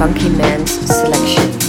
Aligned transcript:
FUNKiMAN's 0.00 0.70
selection. 0.86 1.60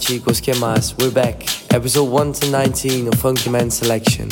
chicos, 0.00 0.40
que 0.40 0.54
más? 0.54 0.96
We're 0.98 1.12
back. 1.12 1.59
Episode 1.72 2.10
1 2.10 2.32
to 2.32 2.50
19 2.50 3.06
of 3.06 3.14
FUNKiMAN 3.14 3.70
Selection. 3.70 4.28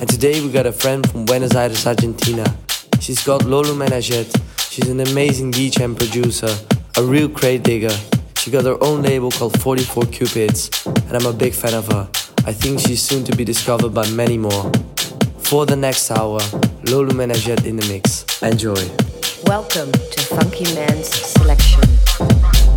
And 0.00 0.08
today 0.08 0.40
we 0.40 0.48
got 0.48 0.64
a 0.64 0.70
friend 0.70 1.04
from 1.10 1.24
Buenos 1.24 1.56
Aires, 1.56 1.84
Argentina. 1.84 2.44
She's 3.00 3.24
got 3.24 3.40
Lolu 3.40 3.74
Menayed. 3.74 4.30
She's 4.70 4.88
an 4.88 5.00
amazing 5.00 5.50
DJ 5.50 5.84
and 5.84 5.96
producer, 5.96 6.54
a 6.96 7.02
real 7.02 7.28
crate 7.28 7.64
digger. 7.64 7.96
She 8.36 8.52
got 8.52 8.64
her 8.64 8.76
own 8.80 9.02
label 9.02 9.32
called 9.32 9.60
44 9.60 10.04
Cupids, 10.04 10.70
and 10.86 11.14
I'm 11.16 11.26
a 11.26 11.32
big 11.32 11.52
fan 11.52 11.74
of 11.74 11.88
her. 11.88 12.08
I 12.46 12.52
think 12.52 12.78
she's 12.78 13.02
soon 13.02 13.24
to 13.24 13.36
be 13.36 13.44
discovered 13.44 13.92
by 13.92 14.08
many 14.10 14.38
more. 14.38 14.70
For 15.38 15.66
the 15.66 15.74
next 15.74 16.12
hour, 16.12 16.38
Lolu 16.84 17.10
Menayed 17.10 17.66
in 17.66 17.76
the 17.76 17.88
mix. 17.88 18.24
Enjoy. 18.40 18.88
Welcome 19.46 19.90
to 19.90 20.20
FUNKiMAN's 20.32 21.08
Selection. 21.08 22.67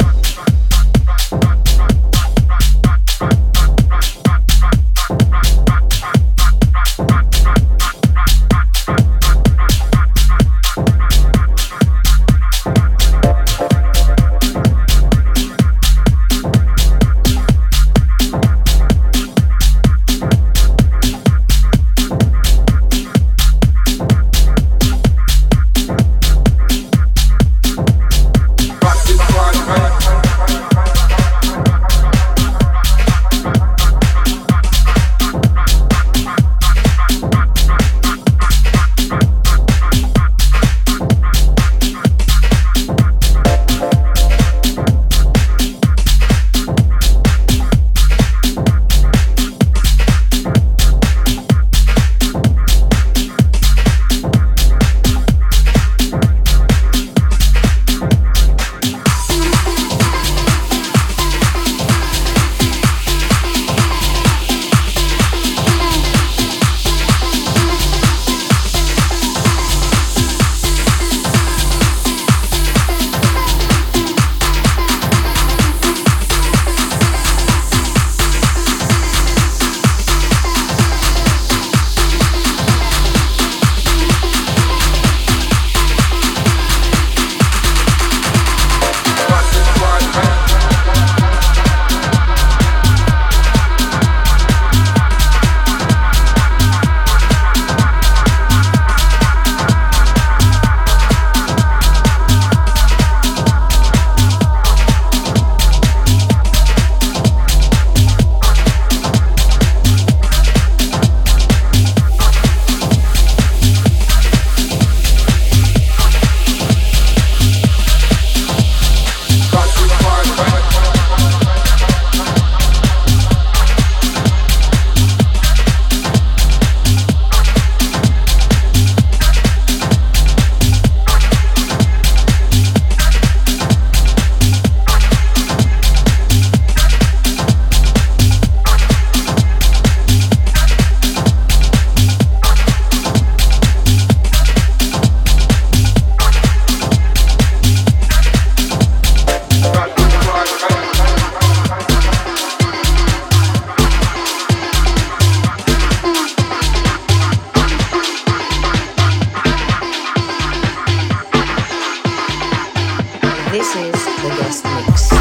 This 163.52 163.76
is 163.76 164.06
the 164.06 164.30
guest 164.40 164.64
mix. 164.64 165.21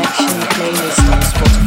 selection 0.00 0.40
playlist 0.54 1.12
on 1.12 1.20
Spotify. 1.20 1.59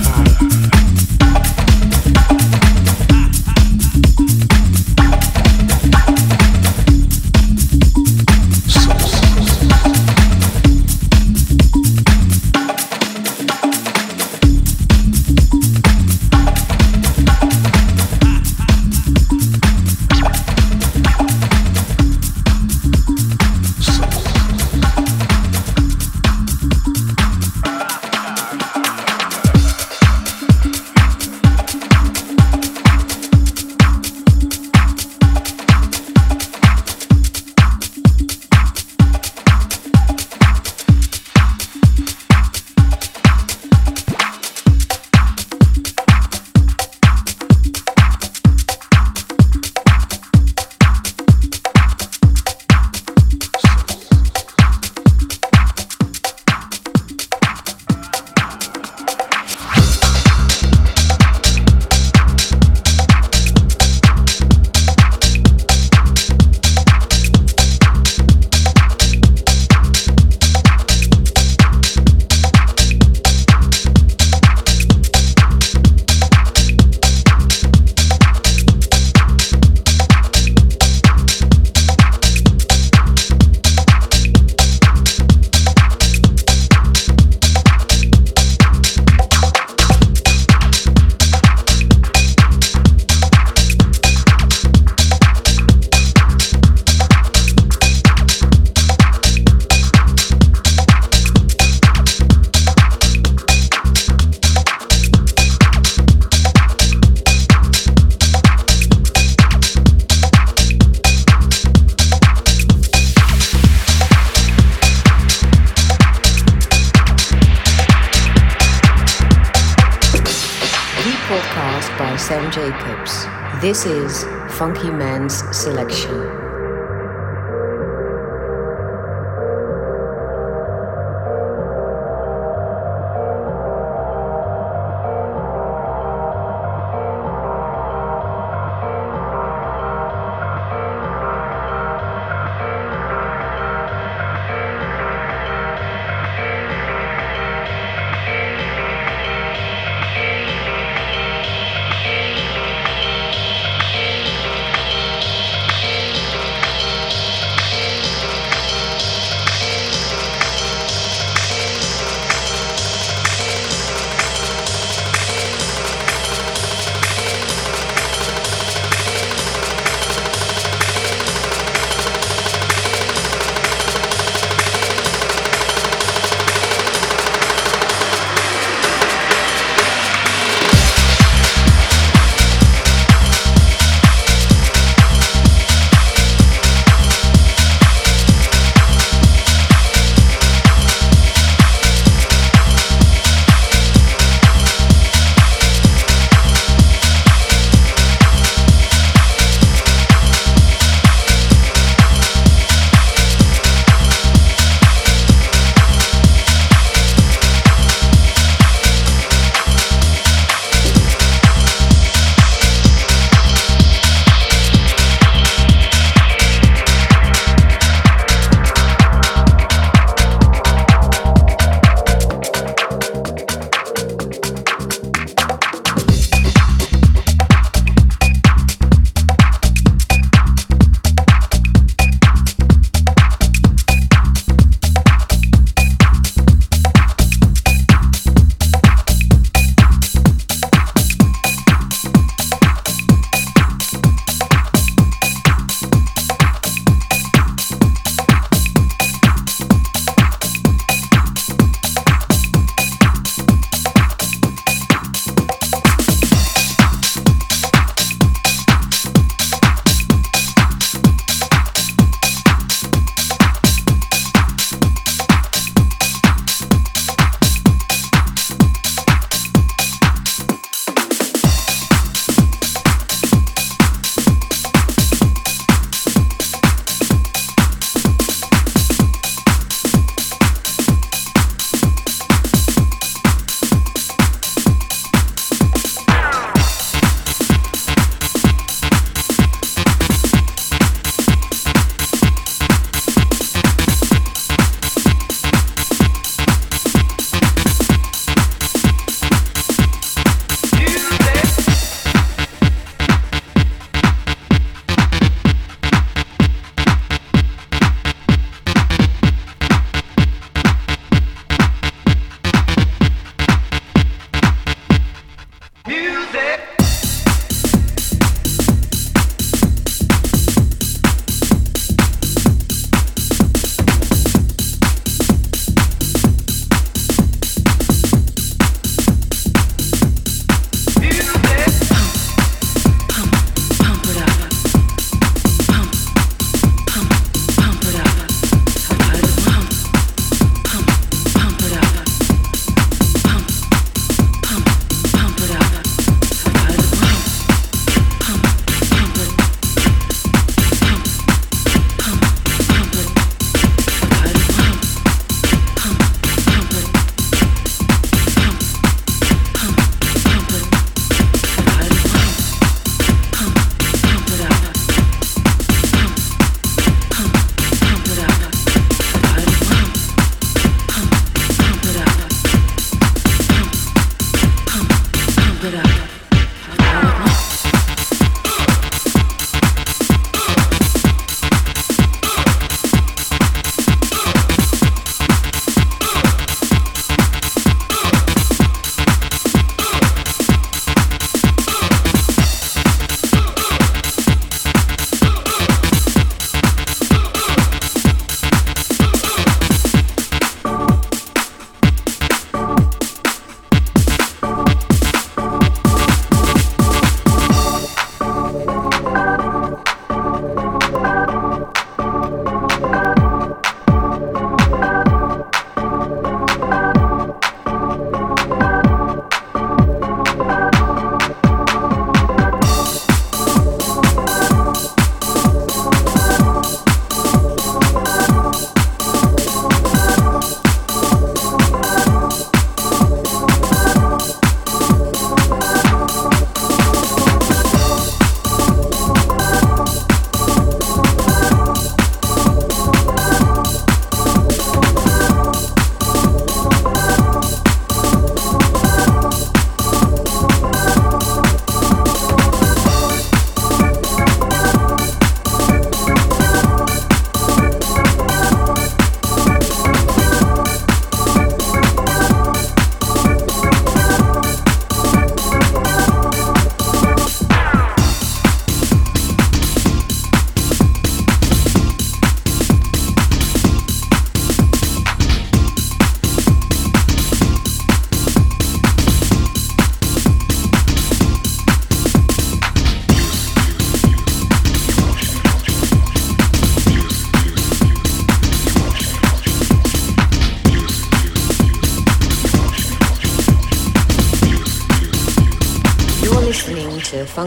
This 123.61 123.85
is 123.85 124.23
FUNKiMAN's 124.57 125.55
Selection. 125.55 126.42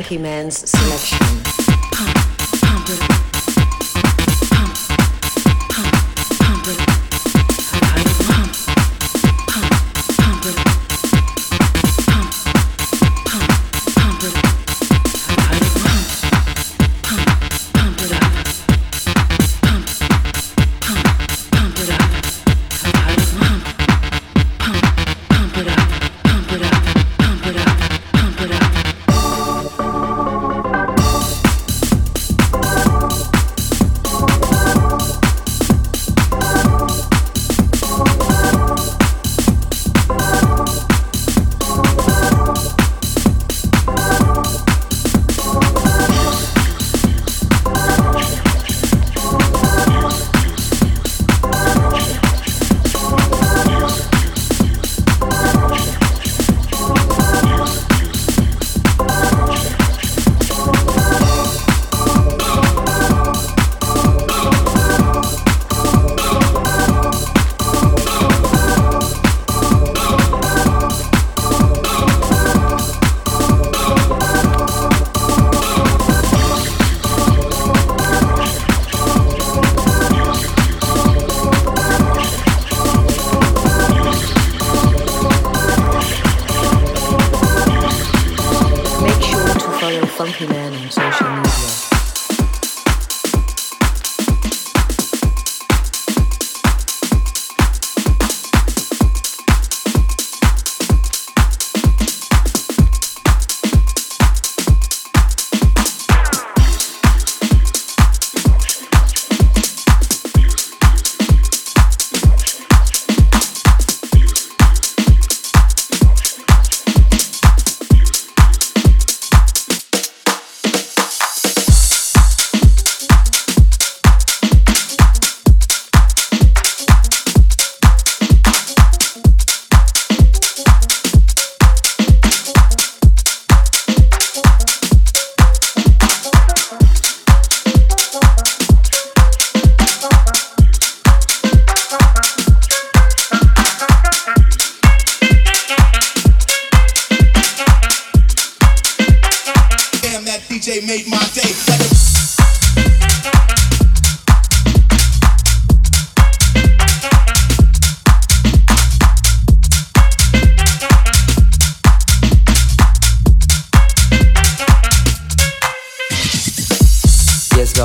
Funky 0.07 0.19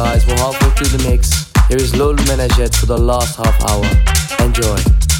guys, 0.03 0.25
we're 0.25 0.35
halfway 0.37 0.69
through 0.71 0.97
the 0.97 1.09
mix. 1.09 1.29
Here 1.67 1.77
is 1.77 1.91
Lolu 1.93 2.17
Menayed 2.25 2.75
for 2.75 2.87
the 2.87 2.97
last 2.97 3.37
half 3.37 3.57
hour. 3.69 3.85
Enjoy. 4.43 5.10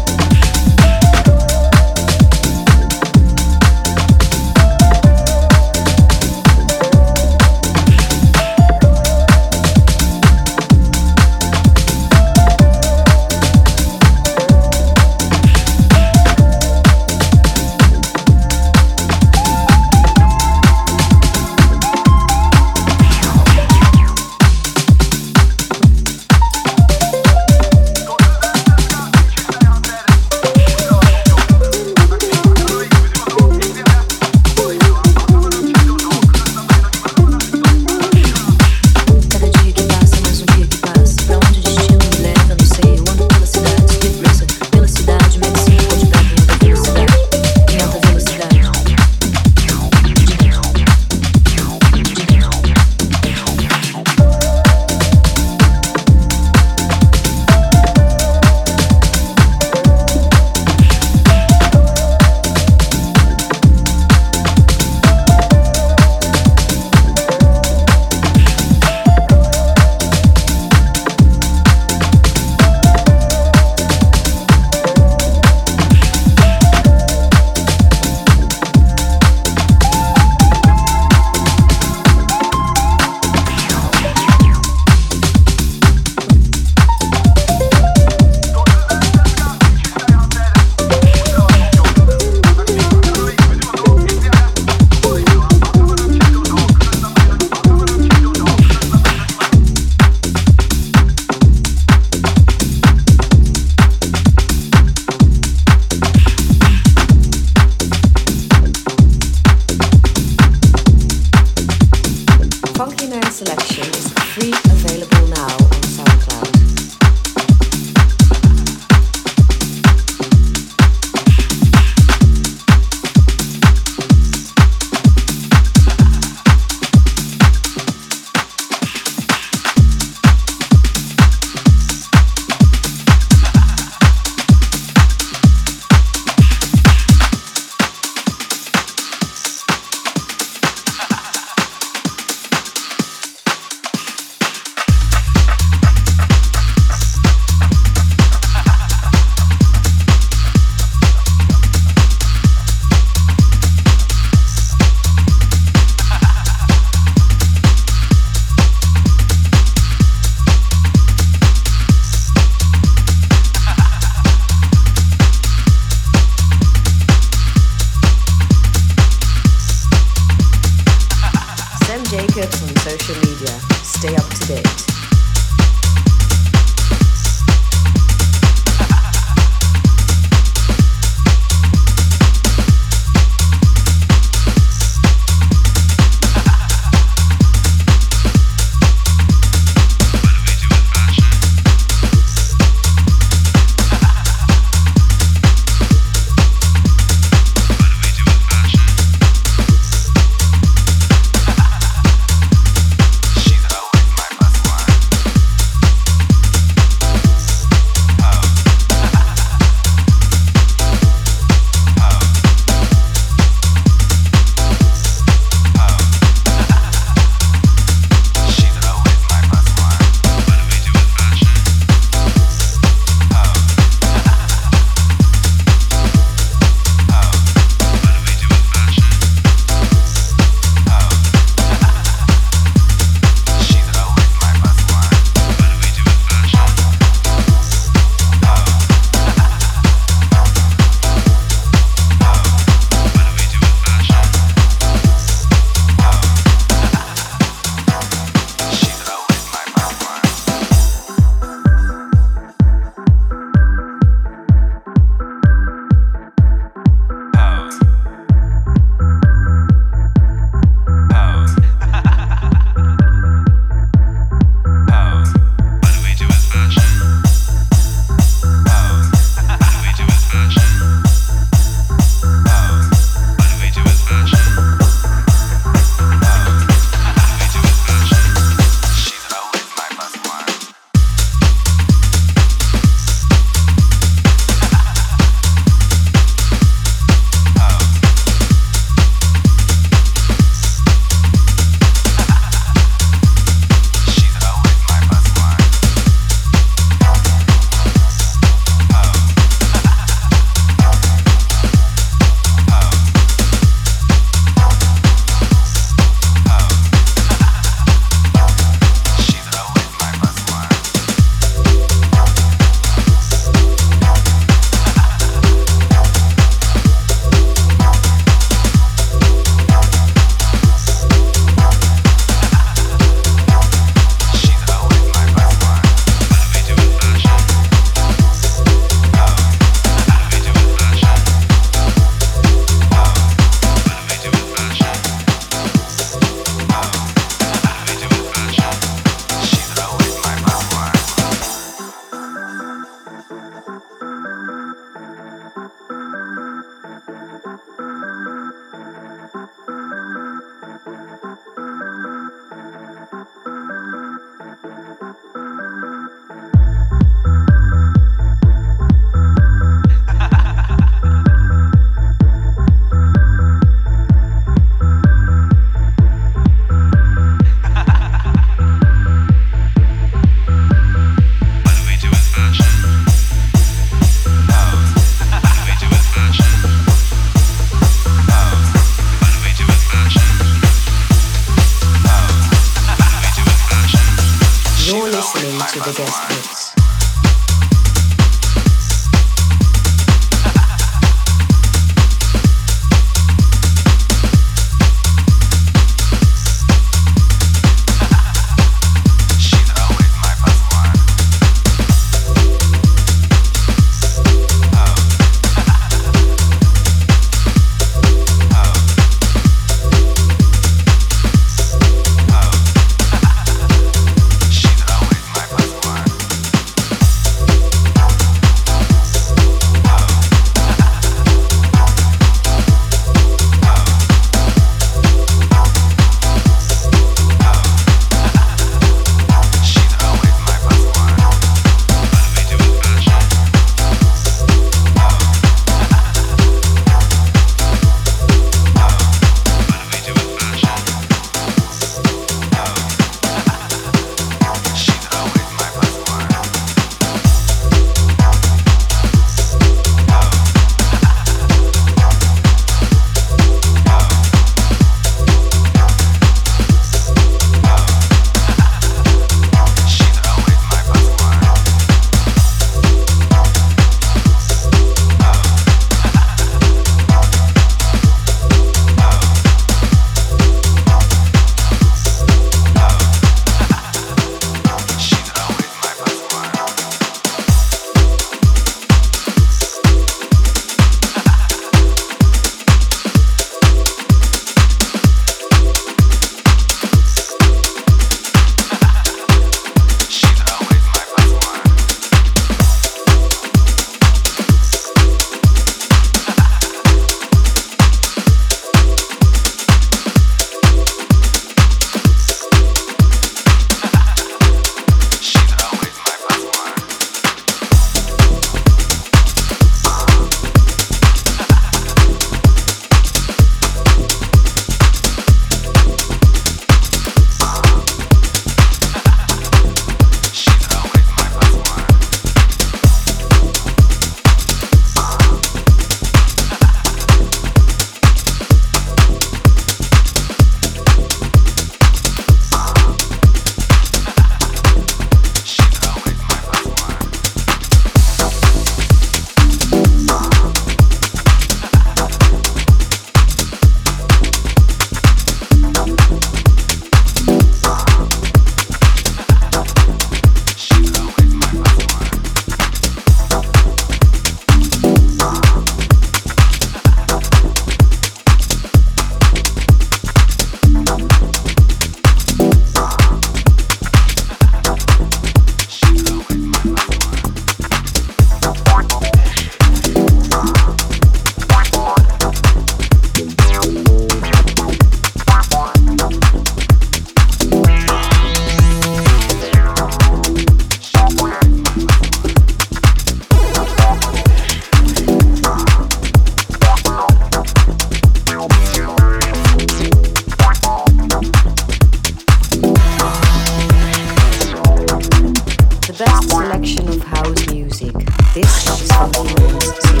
best 596.05 596.29
selection 596.29 596.87
of 596.87 597.03
house 597.03 597.47
music. 597.51 597.93
This 598.33 598.67
is 598.67 598.91
from 598.91 599.27
Influence 599.27 600.00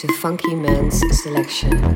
to 0.00 0.08
FUNKiMAN's 0.08 1.22
Selection. 1.22 1.95